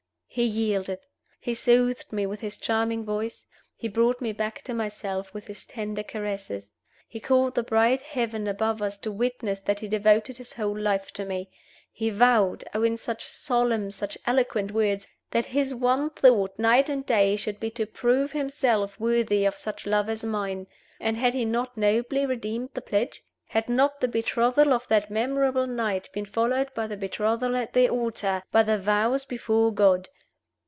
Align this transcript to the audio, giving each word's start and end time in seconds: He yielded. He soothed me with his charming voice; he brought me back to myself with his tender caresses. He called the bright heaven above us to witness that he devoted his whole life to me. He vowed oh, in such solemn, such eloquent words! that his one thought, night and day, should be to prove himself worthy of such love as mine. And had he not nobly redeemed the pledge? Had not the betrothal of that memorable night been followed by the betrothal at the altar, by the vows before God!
He 0.33 0.45
yielded. 0.45 0.99
He 1.41 1.53
soothed 1.53 2.13
me 2.13 2.25
with 2.25 2.39
his 2.39 2.55
charming 2.55 3.03
voice; 3.03 3.45
he 3.75 3.89
brought 3.89 4.21
me 4.21 4.31
back 4.31 4.61
to 4.61 4.73
myself 4.73 5.33
with 5.33 5.47
his 5.47 5.65
tender 5.65 6.03
caresses. 6.03 6.71
He 7.05 7.19
called 7.19 7.53
the 7.53 7.63
bright 7.63 7.99
heaven 7.99 8.47
above 8.47 8.81
us 8.81 8.97
to 8.99 9.11
witness 9.11 9.59
that 9.59 9.81
he 9.81 9.89
devoted 9.89 10.37
his 10.37 10.53
whole 10.53 10.79
life 10.79 11.11
to 11.15 11.25
me. 11.25 11.49
He 11.91 12.09
vowed 12.11 12.63
oh, 12.73 12.83
in 12.83 12.95
such 12.95 13.25
solemn, 13.25 13.91
such 13.91 14.17
eloquent 14.25 14.71
words! 14.71 15.05
that 15.31 15.47
his 15.47 15.75
one 15.75 16.09
thought, 16.11 16.57
night 16.57 16.87
and 16.87 17.05
day, 17.05 17.35
should 17.35 17.59
be 17.59 17.69
to 17.71 17.85
prove 17.85 18.31
himself 18.31 18.97
worthy 18.97 19.43
of 19.43 19.57
such 19.57 19.85
love 19.85 20.07
as 20.07 20.23
mine. 20.23 20.65
And 21.01 21.17
had 21.17 21.33
he 21.33 21.43
not 21.43 21.75
nobly 21.75 22.25
redeemed 22.25 22.69
the 22.73 22.79
pledge? 22.81 23.21
Had 23.47 23.67
not 23.67 23.99
the 23.99 24.07
betrothal 24.07 24.71
of 24.71 24.87
that 24.87 25.11
memorable 25.11 25.67
night 25.67 26.07
been 26.13 26.23
followed 26.23 26.73
by 26.73 26.87
the 26.87 26.95
betrothal 26.95 27.57
at 27.57 27.73
the 27.73 27.89
altar, 27.89 28.43
by 28.53 28.63
the 28.63 28.77
vows 28.77 29.25
before 29.25 29.73
God! 29.73 30.07